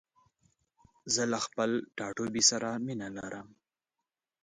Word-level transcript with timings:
زه 1.13 1.23
له 1.31 1.37
خپل 1.45 1.69
ټاټوبي 1.97 2.43
سره 2.51 2.67
مينه 2.85 3.07
لرم. 3.17 3.47